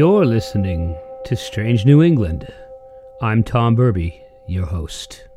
[0.00, 0.96] You're listening
[1.26, 2.50] to Strange New England.
[3.20, 4.18] I'm Tom Burby,
[4.48, 5.28] your host.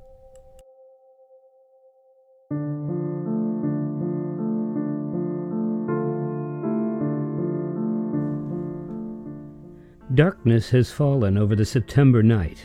[10.14, 12.64] Darkness has fallen over the September night.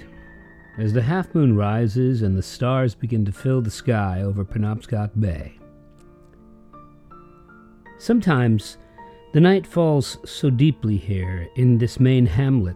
[0.78, 5.20] As the half moon rises and the stars begin to fill the sky over Penobscot
[5.20, 5.58] Bay.
[7.98, 8.78] Sometimes
[9.38, 12.74] the night falls so deeply here in this Maine hamlet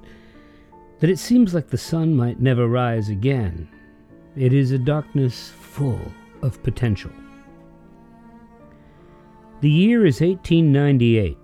[1.01, 3.69] that it seems like the sun might never rise again.
[4.37, 6.01] It is a darkness full
[6.41, 7.11] of potential.
[9.61, 11.37] The year is 1898,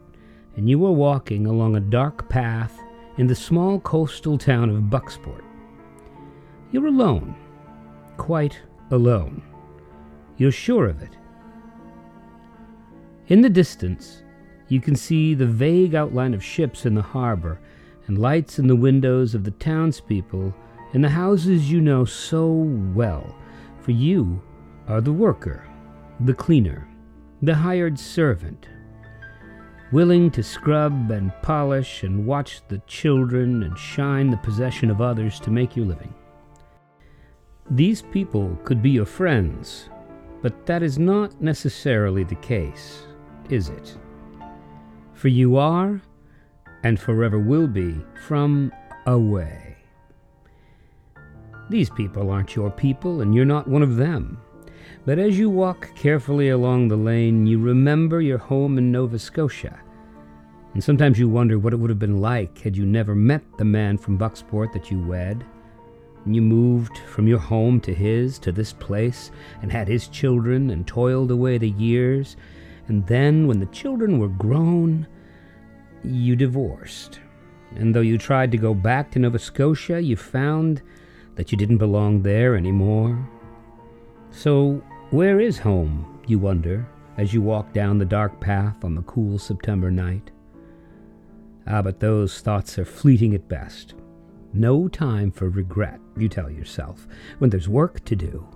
[0.56, 2.78] and you are walking along a dark path
[3.16, 5.42] in the small coastal town of Bucksport.
[6.70, 7.34] You're alone,
[8.18, 8.56] quite
[8.92, 9.42] alone.
[10.36, 11.16] You're sure of it.
[13.26, 14.22] In the distance,
[14.68, 17.58] you can see the vague outline of ships in the harbor
[18.06, 20.54] and lights in the windows of the townspeople
[20.94, 22.50] in the houses you know so
[22.94, 23.36] well,
[23.80, 24.40] for you
[24.86, 25.66] are the worker,
[26.20, 26.88] the cleaner,
[27.42, 28.68] the hired servant,
[29.92, 35.38] willing to scrub and polish and watch the children and shine the possession of others
[35.40, 36.14] to make your living.
[37.70, 39.90] These people could be your friends,
[40.40, 43.02] but that is not necessarily the case,
[43.50, 43.98] is it?
[45.18, 46.00] For you are,
[46.84, 47.96] and forever will be,
[48.28, 48.72] from
[49.04, 49.74] away.
[51.68, 54.40] These people aren't your people, and you're not one of them.
[55.04, 59.80] But as you walk carefully along the lane, you remember your home in Nova Scotia.
[60.74, 63.64] And sometimes you wonder what it would have been like had you never met the
[63.64, 65.44] man from Bucksport that you wed.
[66.26, 70.70] And you moved from your home to his, to this place, and had his children,
[70.70, 72.36] and toiled away the years,
[72.88, 75.06] and then, when the children were grown,
[76.02, 77.20] you divorced.
[77.76, 80.82] And though you tried to go back to Nova Scotia, you found
[81.34, 83.28] that you didn't belong there anymore.
[84.30, 86.86] So, where is home, you wonder,
[87.18, 90.30] as you walk down the dark path on the cool September night?
[91.66, 93.94] Ah, but those thoughts are fleeting at best.
[94.54, 97.06] No time for regret, you tell yourself,
[97.38, 98.46] when there's work to do.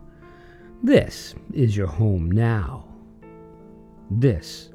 [0.83, 2.92] This is your home now.
[4.21, 4.71] This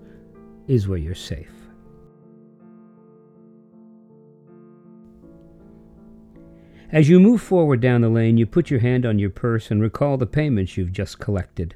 [0.67, 1.51] is where you're safe.
[6.91, 9.81] As you move forward down the lane, you put your hand on your purse and
[9.81, 11.75] recall the payments you've just collected.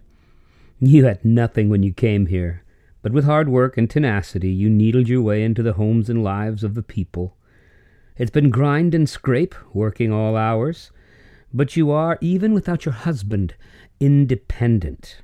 [0.79, 2.63] You had nothing when you came here,
[3.03, 6.63] but with hard work and tenacity, you needled your way into the homes and lives
[6.63, 7.37] of the people.
[8.17, 10.91] It's been grind and scrape, working all hours,
[11.53, 13.53] but you are, even without your husband,
[13.99, 15.21] independent.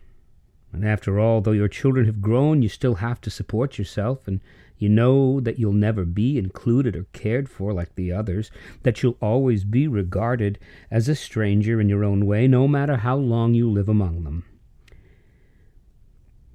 [0.73, 4.41] And after all, though your children have grown, you still have to support yourself, and
[4.77, 8.51] you know that you'll never be included or cared for like the others,
[8.83, 10.59] that you'll always be regarded
[10.91, 14.45] as a stranger in your own way, no matter how long you live among them.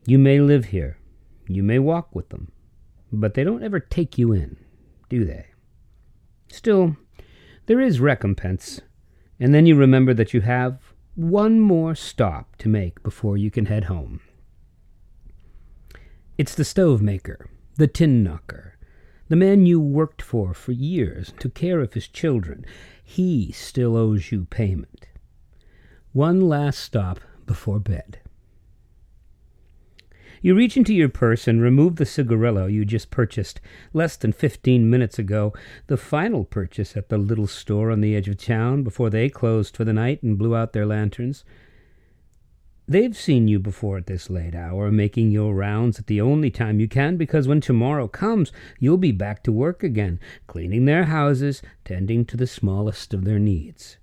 [0.06, 0.98] You may live here,
[1.48, 2.52] you may walk with them,
[3.12, 4.56] but they don't ever take you in,
[5.08, 5.46] do they?
[6.48, 6.96] Still,
[7.66, 8.80] there is recompense,
[9.40, 13.66] and then you remember that you have one more stop to make before you can
[13.66, 14.20] head home.
[16.38, 18.78] It's the stove maker, the tin knocker,
[19.28, 22.64] the man you worked for for years and took care of his children.
[23.04, 25.06] He still owes you payment.
[26.12, 28.21] One last stop before bed.
[30.44, 33.60] You reach into your purse and remove the cigarillo you just purchased
[33.92, 35.52] less than fifteen minutes ago,
[35.86, 39.76] the final purchase at the little store on the edge of town before they closed
[39.76, 41.44] for the night and blew out their lanterns.
[42.88, 46.80] They've seen you before at this late hour, making your rounds at the only time
[46.80, 48.50] you can, because when tomorrow comes,
[48.80, 50.18] you'll be back to work again,
[50.48, 53.96] cleaning their houses, tending to the smallest of their needs.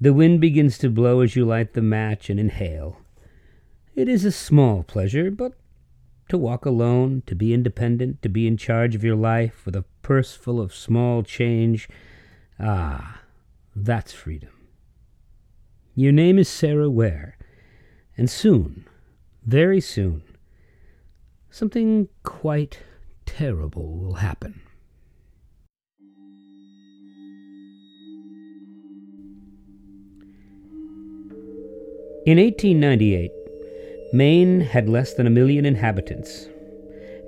[0.00, 2.96] The wind begins to blow as you light the match and inhale.
[3.94, 5.52] It is a small pleasure, but
[6.28, 9.84] to walk alone, to be independent, to be in charge of your life with a
[10.02, 11.88] purse full of small change,
[12.58, 13.20] ah,
[13.74, 14.50] that's freedom.
[15.94, 17.36] Your name is Sarah Ware,
[18.16, 18.86] and soon,
[19.44, 20.22] very soon,
[21.50, 22.78] something quite
[23.26, 24.60] terrible will happen.
[32.26, 33.32] In 1898,
[34.12, 36.48] Maine had less than a million inhabitants,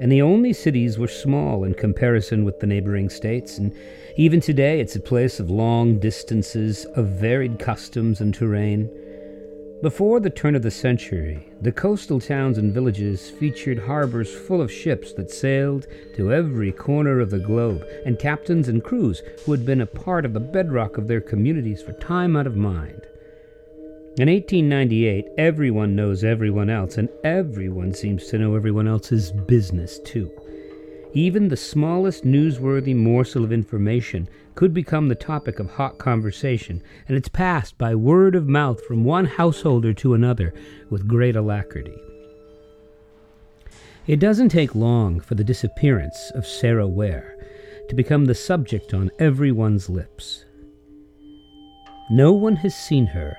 [0.01, 3.73] and the only cities were small in comparison with the neighboring states, and
[4.17, 8.91] even today it's a place of long distances, of varied customs and terrain.
[9.81, 14.73] Before the turn of the century, the coastal towns and villages featured harbors full of
[14.73, 15.87] ships that sailed
[16.17, 20.25] to every corner of the globe, and captains and crews who had been a part
[20.25, 23.07] of the bedrock of their communities for time out of mind.
[24.19, 30.31] In 1898, everyone knows everyone else, and everyone seems to know everyone else's business, too.
[31.15, 37.17] Even the smallest newsworthy morsel of information could become the topic of hot conversation, and
[37.17, 40.53] it's passed by word of mouth from one householder to another
[40.91, 41.97] with great alacrity.
[44.07, 47.35] It doesn't take long for the disappearance of Sarah Ware
[47.89, 50.45] to become the subject on everyone's lips.
[52.11, 53.39] No one has seen her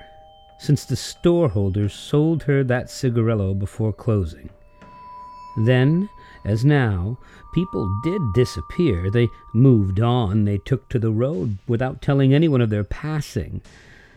[0.58, 4.48] since the storeholders sold her that cigarillo before closing.
[5.56, 6.08] Then,
[6.44, 7.18] as now,
[7.54, 9.10] people did disappear.
[9.10, 13.62] They moved on, they took to the road without telling anyone of their passing.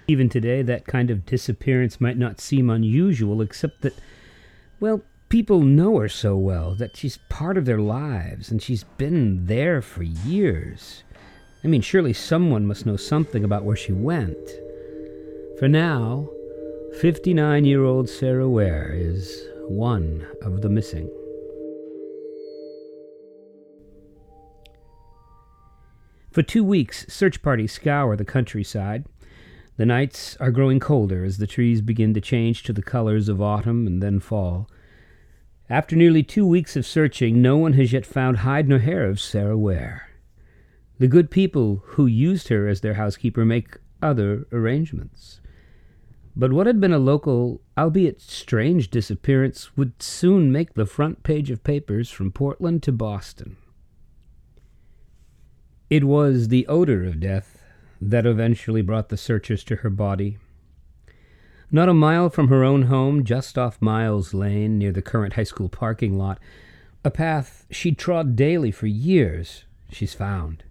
[0.07, 3.93] Even today, that kind of disappearance might not seem unusual, except that,
[4.79, 9.45] well, people know her so well that she's part of their lives and she's been
[9.45, 11.03] there for years.
[11.63, 14.37] I mean, surely someone must know something about where she went.
[15.59, 16.29] For now,
[16.99, 21.09] 59 year old Sarah Ware is one of the missing.
[26.29, 29.05] For two weeks, search parties scour the countryside.
[29.77, 33.41] The nights are growing colder as the trees begin to change to the colors of
[33.41, 34.69] autumn and then fall.
[35.71, 39.19] After nearly two weeks of searching, no one has yet found hide nor hair of
[39.19, 40.07] Sarah Ware.
[40.99, 45.41] The good people who used her as their housekeeper make other arrangements.
[46.39, 51.49] But what had been a local, albeit strange, disappearance would soon make the front page
[51.49, 53.57] of papers from Portland to Boston.
[55.89, 57.63] It was the odor of death
[57.99, 60.37] that eventually brought the searchers to her body.
[61.71, 65.43] Not a mile from her own home, just off Miles Lane near the current high
[65.43, 66.39] school parking lot,
[67.03, 70.63] a path she'd trod daily for years, she's found.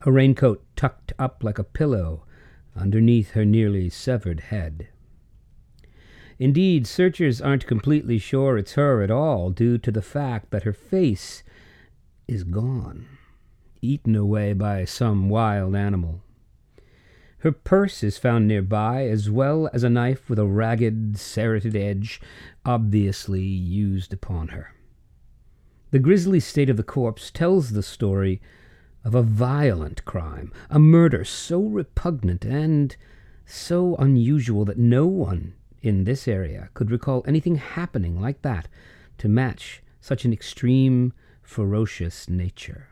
[0.00, 2.24] A raincoat tucked up like a pillow
[2.80, 4.88] underneath her nearly severed head.
[6.38, 10.72] Indeed, searchers aren't completely sure it's her at all, due to the fact that her
[10.72, 11.42] face
[12.26, 13.06] is gone
[13.82, 16.22] eaten away by some wild animal.
[17.38, 22.20] Her purse is found nearby, as well as a knife with a ragged, serrated edge,
[22.66, 24.74] obviously used upon her.
[25.90, 28.42] The grisly state of the corpse tells the story
[29.04, 32.96] of a violent crime, a murder so repugnant and
[33.46, 38.68] so unusual that no one in this area could recall anything happening like that
[39.18, 41.12] to match such an extreme,
[41.42, 42.88] ferocious nature.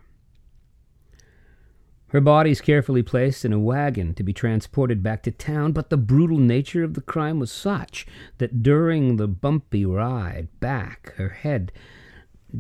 [2.09, 5.91] Her body is carefully placed in a wagon to be transported back to town, but
[5.91, 8.07] the brutal nature of the crime was such
[8.39, 11.71] that during the bumpy ride back, her head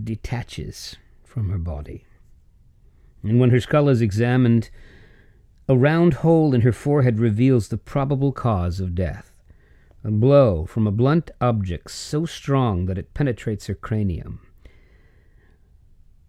[0.04, 2.04] detaches from her body.
[3.28, 4.70] And when her skull is examined,
[5.68, 9.38] a round hole in her forehead reveals the probable cause of death.
[10.02, 14.40] A blow from a blunt object so strong that it penetrates her cranium.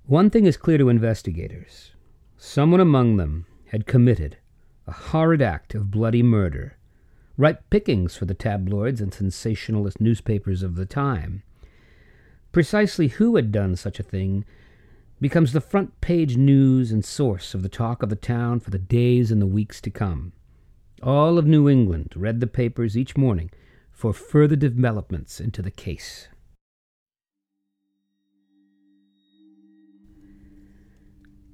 [0.08, 1.91] One thing is clear to investigators
[2.36, 4.38] Someone among them had committed
[4.86, 6.77] a horrid act of bloody murder,
[7.38, 11.44] ripe pickings for the tabloids and sensationalist newspapers of the time.
[12.51, 14.44] Precisely who had done such a thing
[15.22, 18.80] becomes the front page news and source of the talk of the town for the
[18.80, 20.32] days and the weeks to come.
[21.04, 23.52] All of New England read the papers each morning
[23.92, 26.30] for further developments into the case.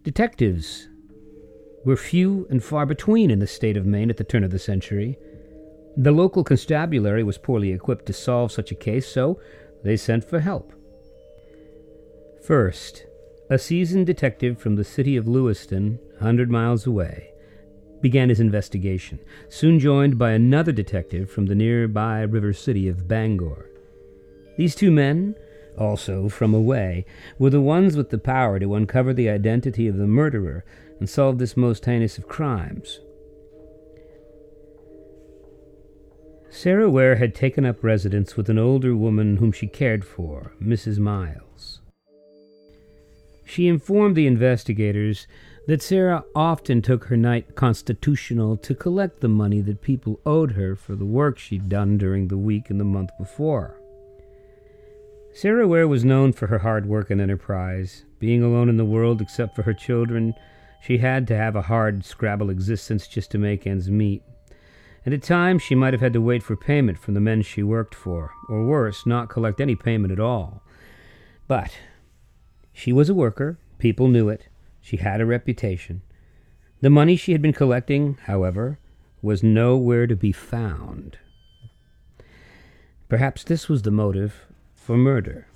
[0.04, 0.88] Detectives
[1.84, 4.60] were few and far between in the state of Maine at the turn of the
[4.60, 5.18] century.
[5.98, 9.40] The local constabulary was poorly equipped to solve such a case, so
[9.84, 10.74] they sent for help.
[12.44, 13.06] First,
[13.50, 17.32] a seasoned detective from the city of Lewiston, a hundred miles away,
[18.02, 23.70] began his investigation, soon joined by another detective from the nearby river city of Bangor.
[24.58, 25.36] These two men
[25.78, 27.06] also from away,
[27.38, 30.64] were the ones with the power to uncover the identity of the murderer
[31.00, 33.00] and solve this most heinous of crimes.
[36.50, 41.00] Sarah Ware had taken up residence with an older woman whom she cared for, Mrs.
[41.00, 41.82] Miles.
[43.46, 45.28] She informed the investigators
[45.68, 50.76] that Sarah often took her night constitutional to collect the money that people owed her
[50.76, 53.80] for the work she'd done during the week and the month before.
[55.34, 58.06] Sarah Ware was known for her hard work and enterprise.
[58.20, 60.34] Being alone in the world except for her children,
[60.82, 64.24] she had to have a hard, scrabble existence just to make ends meet.
[65.06, 67.62] and at times she might have had to wait for payment from the men she
[67.62, 70.64] worked for, or worse, not collect any payment at all.
[71.48, 71.72] But
[72.76, 74.50] she was a worker, people knew it,
[74.82, 76.02] she had a reputation.
[76.82, 78.78] The money she had been collecting, however,
[79.22, 81.18] was nowhere to be found.
[83.08, 85.48] Perhaps this was the motive for murder.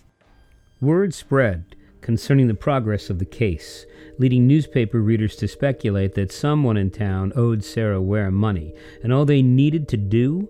[0.79, 3.85] Word spread concerning the progress of the case,
[4.17, 8.73] leading newspaper readers to speculate that someone in town owed Sarah Ware money,
[9.03, 10.47] and all they needed to do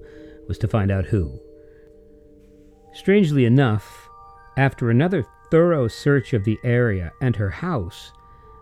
[0.47, 1.39] was to find out who.
[2.93, 4.07] Strangely enough,
[4.55, 8.11] after another thorough search of the area and her house,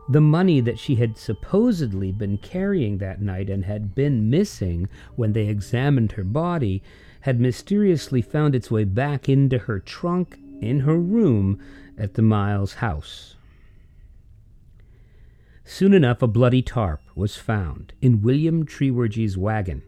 [0.09, 5.33] the money that she had supposedly been carrying that night and had been missing when
[5.33, 6.81] they examined her body
[7.21, 11.59] had mysteriously found its way back into her trunk in her room
[11.97, 13.35] at the Miles house.
[15.65, 19.83] Soon enough, a bloody tarp was found in William Treworgy's wagon,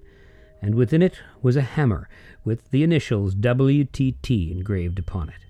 [0.62, 2.10] and within it was a hammer
[2.44, 5.46] with the initials WTT engraved upon it.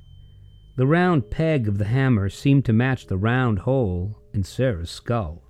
[0.80, 5.42] The round peg of the hammer seemed to match the round hole in Sarah's skull.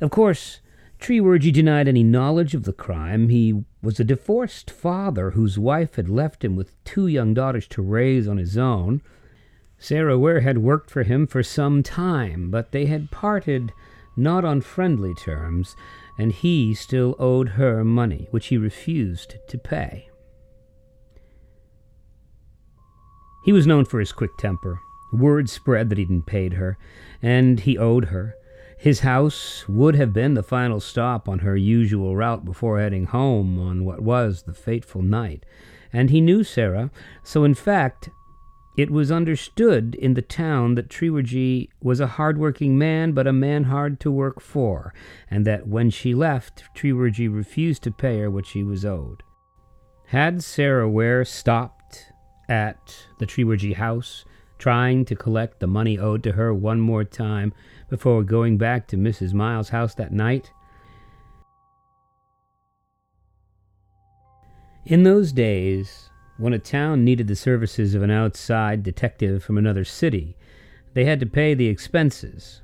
[0.00, 0.60] Of course,
[0.98, 3.28] Treworgy denied any knowledge of the crime.
[3.28, 7.82] He was a divorced father whose wife had left him with two young daughters to
[7.82, 9.02] raise on his own.
[9.76, 13.70] Sarah Ware had worked for him for some time, but they had parted
[14.16, 15.76] not on friendly terms,
[16.16, 20.08] and he still owed her money, which he refused to pay.
[23.44, 24.80] He was known for his quick temper.
[25.12, 26.78] Word spread that he'd paid her,
[27.20, 28.34] and he owed her.
[28.78, 33.58] His house would have been the final stop on her usual route before heading home
[33.58, 35.44] on what was the fateful night.
[35.92, 36.90] And he knew Sarah,
[37.22, 38.08] so in fact,
[38.76, 43.64] it was understood in the town that Treworgy was a hard-working man, but a man
[43.64, 44.94] hard to work for,
[45.30, 49.22] and that when she left, Treworgy refused to pay her what she was owed.
[50.06, 51.83] Had Sarah Ware stopped
[52.48, 54.24] at the Treworgy house,
[54.58, 57.52] trying to collect the money owed to her one more time
[57.88, 59.32] before going back to Mrs.
[59.32, 60.50] Miles' house that night?
[64.86, 69.84] In those days, when a town needed the services of an outside detective from another
[69.84, 70.36] city,
[70.92, 72.60] they had to pay the expenses.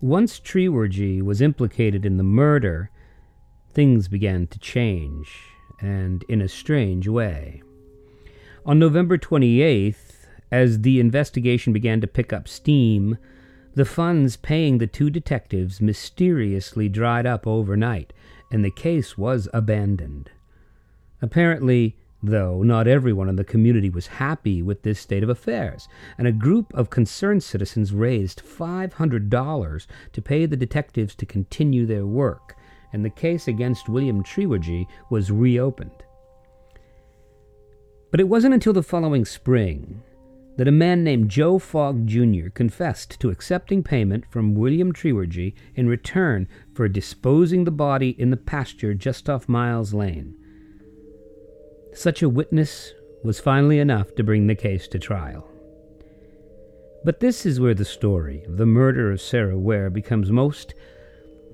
[0.00, 2.90] Once Treworgy was implicated in the murder,
[3.72, 5.28] things began to change,
[5.80, 7.62] and in a strange way.
[8.66, 13.16] On November 28th, as the investigation began to pick up steam,
[13.76, 18.12] the funds paying the two detectives mysteriously dried up overnight,
[18.50, 20.32] and the case was abandoned.
[21.22, 25.86] Apparently, though, not everyone in the community was happy with this state of affairs,
[26.18, 32.04] and a group of concerned citizens raised $500 to pay the detectives to continue their
[32.04, 32.56] work,
[32.92, 36.02] and the case against William Treworgy was reopened.
[38.10, 40.02] But it wasn't until the following spring
[40.56, 42.48] that a man named Joe Fogg Jr.
[42.48, 48.36] confessed to accepting payment from William Treworgy in return for disposing the body in the
[48.36, 50.34] pasture just off Miles Lane.
[51.92, 55.48] Such a witness was finally enough to bring the case to trial.
[57.04, 60.74] But this is where the story of the murder of Sarah Ware becomes most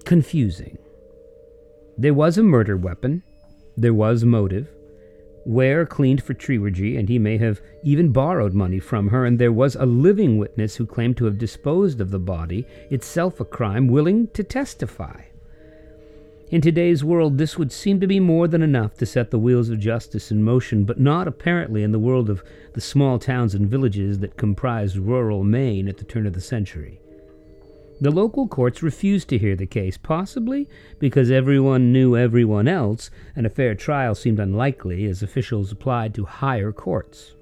[0.05, 0.79] confusing.
[1.99, 3.23] There was a murder weapon,
[3.77, 4.69] there was motive,
[5.45, 9.53] Ware cleaned for Treworgy, and he may have even borrowed money from her, and there
[9.53, 13.89] was a living witness who claimed to have disposed of the body, itself a crime,
[13.89, 15.23] willing to testify.
[16.51, 19.71] In today's world, this would seem to be more than enough to set the wheels
[19.71, 22.45] of justice in motion, but not apparently in the world of
[22.75, 27.02] the small towns and villages that comprised rural Maine at the turn of the century.
[28.03, 30.69] The local courts refused to hear the case, possibly
[30.99, 36.25] because everyone knew everyone else, and a fair trial seemed unlikely as officials applied to
[36.25, 37.37] higher courts.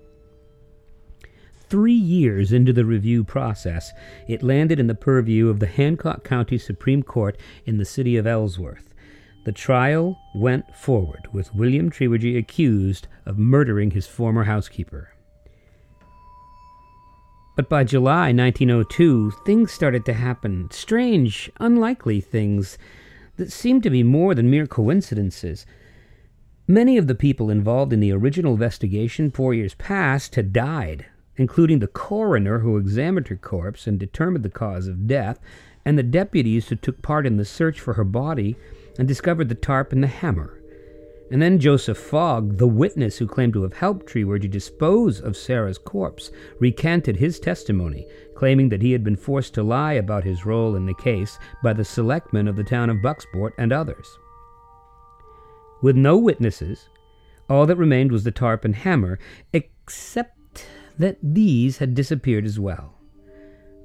[1.71, 3.91] Three years into the review process,
[4.29, 8.27] it landed in the purview of the Hancock County Supreme Court in the city of
[8.27, 8.93] Ellsworth.
[9.47, 15.15] The trial went forward with William Treworgy accused of murdering his former housekeeper.
[17.57, 20.69] But by July 1902, things started to happen.
[20.71, 22.79] Strange, unlikely things
[23.37, 25.67] that seemed to be more than mere coincidences.
[26.69, 31.81] Many of the people involved in the original investigation four years past had died, including
[31.81, 35.41] the coroner who examined her corpse and determined the cause of death,
[35.85, 38.57] and the deputies who took part in the search for her body
[38.99, 40.60] and discovered the tarp and the hammer.
[41.31, 45.37] And then Joseph Fogg, the witness who claimed to have helped Treeward to dispose of
[45.37, 50.45] Sarah's corpse, recanted his testimony, claiming that he had been forced to lie about his
[50.45, 54.19] role in the case by the selectmen of the town of Bucksport and others.
[55.83, 56.89] With no witnesses,
[57.49, 59.19] all that remained was the tarp and hammer,
[59.53, 60.67] except
[60.99, 62.95] that these had disappeared as well.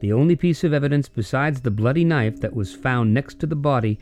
[0.02, 3.56] The only piece of evidence besides the bloody knife that was found next to the
[3.56, 4.00] body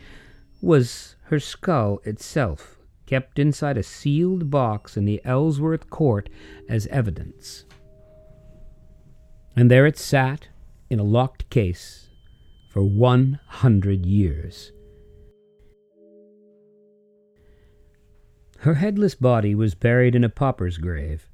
[0.60, 6.28] was her skull itself, kept inside a sealed box in the Ellsworth court
[6.68, 7.64] as evidence.
[9.56, 10.48] And there it sat
[10.90, 12.10] in a locked case
[12.70, 14.72] for 100 years.
[18.58, 21.28] Her headless body was buried in a pauper's grave.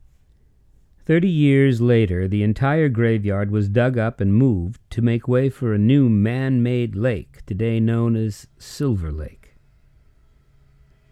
[1.06, 5.72] Thirty years later, the entire graveyard was dug up and moved to make way for
[5.72, 9.39] a new man made lake, today known as Silver Lake.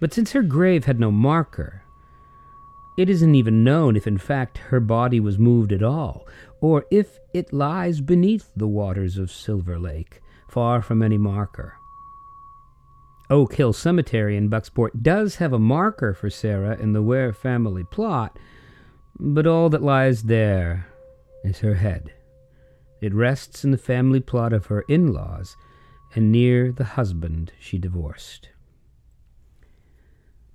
[0.01, 1.83] But since her grave had no marker,
[2.97, 6.27] it isn't even known if in fact her body was moved at all,
[6.61, 11.77] or if it lies beneath the waters of Silver Lake, far from any marker.
[13.31, 17.85] Oak Hill Cemetery in Bucksport does have a marker for Sarah in the Ware family
[17.85, 18.39] plot,
[19.21, 20.87] but all that lies there
[21.45, 22.13] is her head.
[23.01, 25.57] It rests in the family plot of her in laws
[26.15, 28.49] and near the husband she divorced.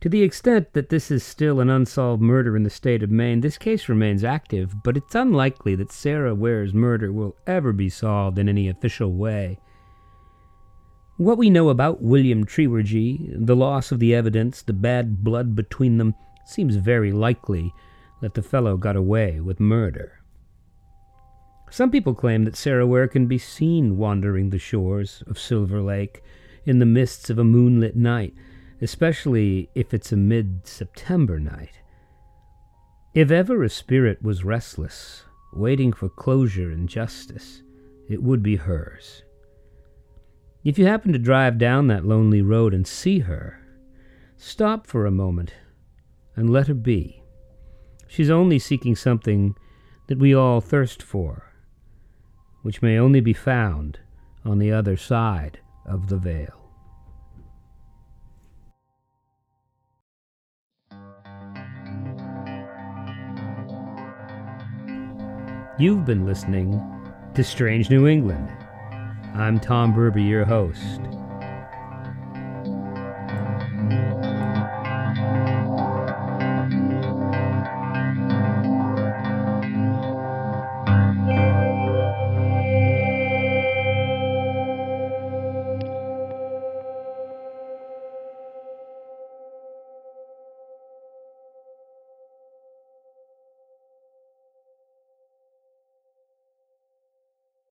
[0.03, 3.39] To the extent that this is still an unsolved murder in the state of Maine,
[3.39, 8.38] this case remains active, but it's unlikely that Sarah Ware's murder will ever be solved
[8.38, 9.62] in any official way.
[11.15, 16.00] What we know about William Treworgy, the loss of the evidence, the bad blood between
[16.00, 17.74] them, seems very likely
[18.22, 20.19] that the fellow got away with murder.
[21.69, 26.22] Some people claim that Sarah Ware can be seen wandering the shores of Silver Lake
[26.65, 28.33] in the mists of a moonlit night,
[28.83, 31.79] especially if it's a mid September night.
[33.13, 37.63] If ever a spirit was restless, waiting for closure and justice,
[38.10, 39.23] it would be hers.
[40.65, 43.60] If you happen to drive down that lonely road and see her,
[44.36, 45.53] stop for a moment
[46.36, 47.23] and let her be.
[48.08, 49.55] She's only seeking something
[50.08, 51.53] that we all thirst for,
[52.63, 53.99] which may only be found
[54.43, 56.62] on the other side of the veil.
[65.79, 66.79] You've been listening
[67.33, 68.47] to Strange New England.
[69.33, 71.01] I'm Tom Berber, your host.